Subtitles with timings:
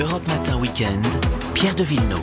[0.00, 1.04] Europe Matin Weekend,
[1.54, 2.22] Pierre de Villeneuve.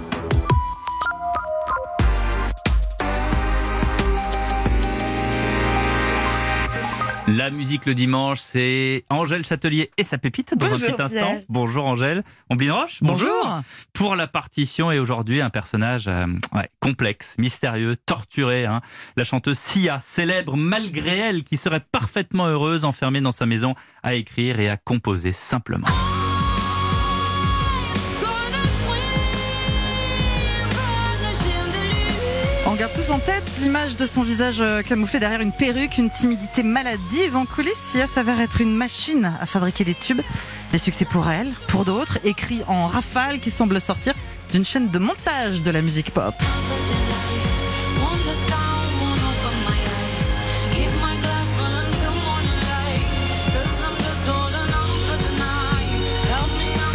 [7.27, 11.31] La musique le dimanche, c'est Angèle Châtelier et sa pépite dans Bonjour, un petit instant.
[11.31, 11.41] Pierre.
[11.49, 12.23] Bonjour Angèle.
[12.51, 13.61] Omblin Roche, Bonjour.
[13.93, 18.65] Pour la partition et aujourd'hui un personnage euh, ouais, complexe, mystérieux, torturé.
[18.65, 18.81] hein.
[19.17, 23.73] La chanteuse Sia, célèbre malgré elle, qui serait parfaitement heureuse enfermée dans sa maison
[24.03, 25.87] à écrire et à composer simplement.
[32.75, 36.09] On garde tous en tête l'image de son visage euh, camouflé derrière une perruque, une
[36.09, 37.81] timidité maladive en coulisses.
[37.91, 40.19] Sia s'avère être une machine à fabriquer des tubes.
[40.73, 44.13] Des succès pour elle, pour d'autres, écrits en rafale qui semblent sortir
[44.51, 46.35] d'une chaîne de montage de la musique pop.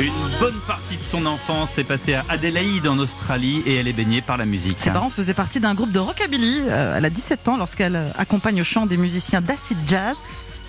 [0.00, 3.92] Une bonne partie de son enfance s'est passée à Adélaïde en Australie et elle est
[3.92, 4.80] baignée par la musique.
[4.80, 6.62] Ses parents faisaient partie d'un groupe de rockabilly.
[6.70, 10.16] Euh, elle a 17 ans lorsqu'elle euh, accompagne au chant des musiciens d'acid jazz.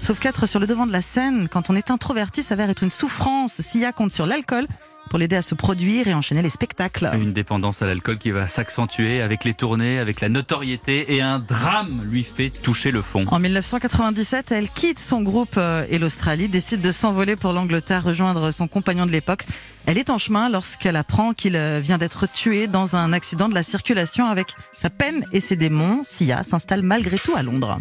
[0.02, 2.92] Sauf qu'être sur le devant de la scène, quand on est introverti, s'avère être une
[2.92, 3.62] souffrance.
[3.62, 4.66] Sia compte sur l'alcool
[5.12, 7.12] pour l'aider à se produire et enchaîner les spectacles.
[7.14, 11.38] Une dépendance à l'alcool qui va s'accentuer avec les tournées, avec la notoriété et un
[11.38, 13.26] drame lui fait toucher le fond.
[13.28, 18.52] En 1997, elle quitte son groupe euh, et l'Australie, décide de s'envoler pour l'Angleterre, rejoindre
[18.52, 19.44] son compagnon de l'époque.
[19.86, 23.54] Elle est en chemin lorsqu'elle apprend qu'il euh, vient d'être tué dans un accident de
[23.54, 26.04] la circulation avec sa peine et ses démons.
[26.06, 27.80] Sia s'installe malgré tout à Londres.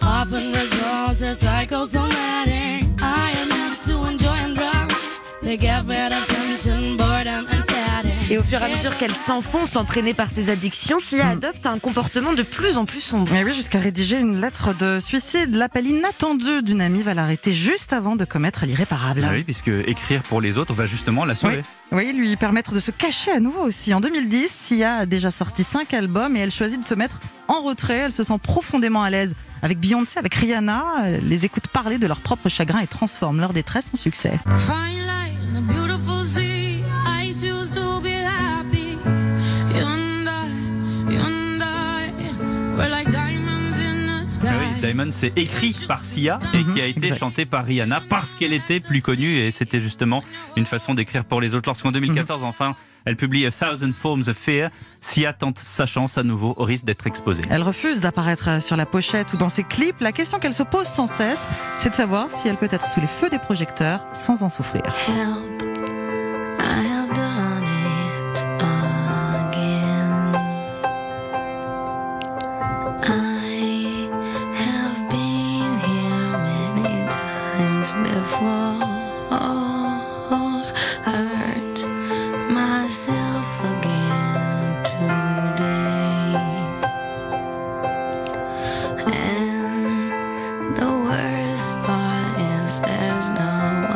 [0.00, 2.84] Often results are psychosomatic.
[3.00, 3.47] I am
[8.30, 11.78] Et au fur et à mesure qu'elle s'enfonce, entraînée par ses addictions, Sia adopte un
[11.78, 13.32] comportement de plus en plus sombre.
[13.34, 15.54] Et oui, jusqu'à rédiger une lettre de suicide.
[15.54, 19.24] L'appel inattendu d'une amie va l'arrêter juste avant de commettre l'irréparable.
[19.24, 21.62] Ah oui, puisque écrire pour les autres va justement la sauver.
[21.92, 23.94] Oui, lui permettre de se cacher à nouveau aussi.
[23.94, 27.62] En 2010, Sia a déjà sorti cinq albums et elle choisit de se mettre en
[27.62, 28.00] retrait.
[28.00, 30.84] Elle se sent profondément à l'aise avec Beyoncé, avec Rihanna.
[31.06, 34.38] Elle les écoute parler de leur propre chagrin et transforme leur détresse en succès.
[34.58, 35.17] Fine
[45.10, 47.18] C'est écrit par Sia et qui a été exact.
[47.18, 50.22] chanté par Rihanna parce qu'elle était plus connue et c'était justement
[50.56, 51.68] une façon d'écrire pour les autres.
[51.68, 54.70] Lorsqu'en 2014, enfin, elle publie A Thousand Forms of Fear,
[55.00, 57.42] Sia tente sa chance à nouveau au risque d'être exposée.
[57.48, 60.00] Elle refuse d'apparaître sur la pochette ou dans ses clips.
[60.00, 61.46] La question qu'elle se pose sans cesse,
[61.78, 64.82] c'est de savoir si elle peut être sous les feux des projecteurs sans en souffrir.
[65.08, 65.67] Help,
[78.14, 78.74] before.
[81.04, 81.78] Hurt
[82.50, 86.34] myself again today.
[89.06, 93.87] And the worst part is there's no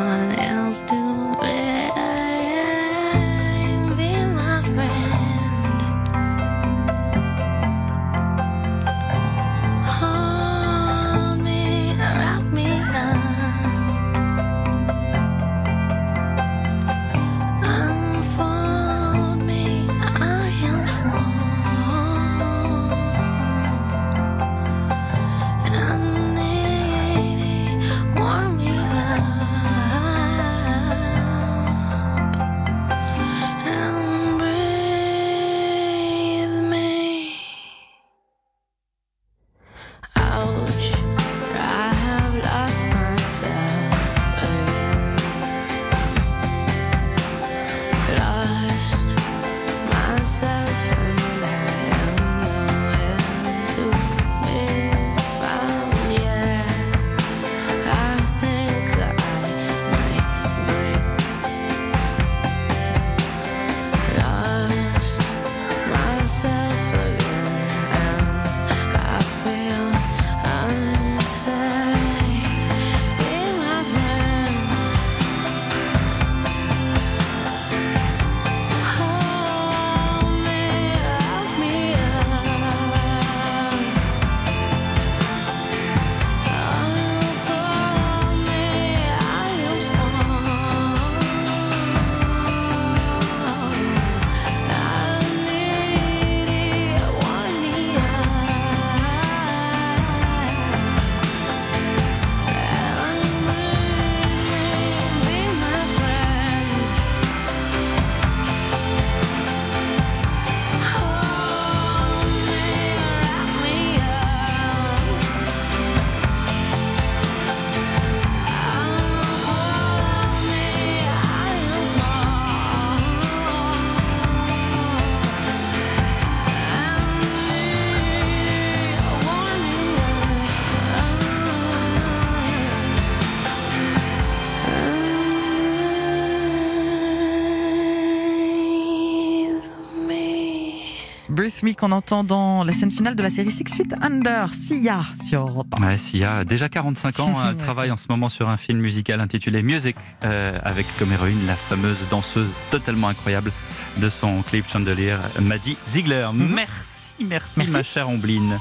[141.43, 145.01] Breathe Me qu'on entend dans la scène finale de la série Six Feet Under, Sia
[145.29, 145.85] sur Europe 1.
[145.85, 149.65] Ouais, Sia, déjà 45 ans, elle travaille en ce moment sur un film musical intitulé
[149.65, 153.51] Music, euh, avec comme héroïne la fameuse danseuse totalement incroyable
[153.97, 156.29] de son clip Chandelier, Maddie Ziegler.
[156.33, 157.73] Merci, merci, Merci.
[157.73, 158.61] ma chère Ombline.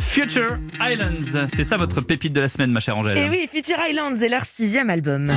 [0.00, 3.78] Future Islands, c'est ça votre pépite de la semaine, ma chère Angèle Et oui, Future
[3.88, 5.32] Islands est leur sixième album.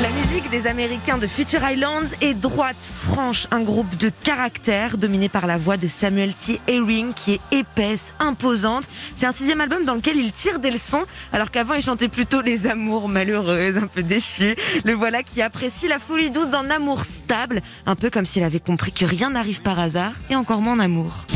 [0.00, 2.76] La musique des Américains de Future Islands est droite,
[3.08, 6.60] franche, un groupe de caractère dominé par la voix de Samuel T.
[6.68, 8.84] Herring qui est épaisse, imposante.
[9.16, 12.42] C'est un sixième album dans lequel il tire des leçons alors qu'avant il chantait plutôt
[12.42, 14.54] les amours malheureuses, un peu déchues.
[14.84, 18.60] Le voilà qui apprécie la folie douce d'un amour stable, un peu comme s'il avait
[18.60, 21.26] compris que rien n'arrive par hasard et encore moins amour.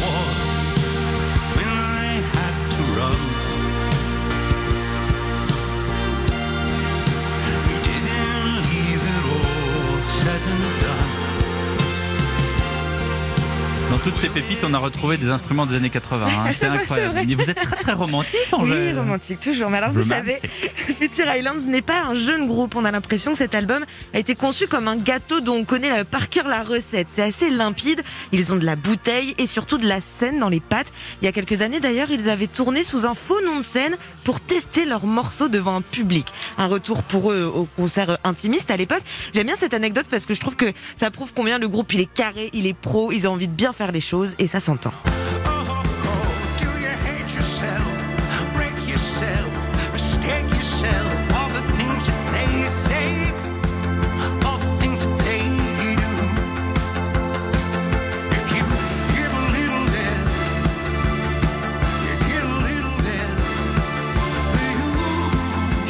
[14.04, 16.26] Toutes ces pépites, on a retrouvé des instruments des années 80.
[16.26, 16.44] hein.
[16.52, 17.20] C'est incroyable.
[17.26, 18.98] Mais vous êtes très très romantique, Oui, Angèle.
[18.98, 19.70] romantique toujours.
[19.70, 20.38] Mais alors vous savez.
[20.74, 22.74] Future Islands n'est pas un jeune groupe.
[22.74, 26.00] On a l'impression que cet album a été conçu comme un gâteau dont on connaît
[26.00, 27.06] euh, par cœur la recette.
[27.10, 28.02] C'est assez limpide.
[28.32, 30.92] Ils ont de la bouteille et surtout de la scène dans les pattes.
[31.20, 33.96] Il y a quelques années d'ailleurs, ils avaient tourné sous un faux nom de scène
[34.24, 36.26] pour tester leurs morceaux devant un public.
[36.58, 39.02] Un retour pour eux au concert euh, intimiste à l'époque.
[39.32, 42.00] J'aime bien cette anecdote parce que je trouve que ça prouve combien le groupe il
[42.00, 44.60] est carré, il est pro, ils ont envie de bien faire les choses et ça
[44.60, 44.92] s'entend.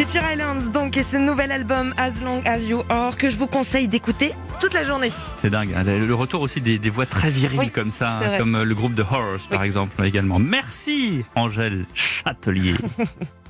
[0.02, 3.46] Future Islands donc et ce nouvel album As Long As You Are que je vous
[3.46, 5.10] conseille d'écouter toute la journée.
[5.10, 5.72] C'est dingue.
[5.76, 5.84] hein.
[5.84, 8.74] Le retour aussi des, des voix très viriles Oui, comme ça, hein, comme euh, le
[8.74, 10.40] groupe de Horrors par exemple également.
[10.40, 12.74] Merci Angèle Châtelier.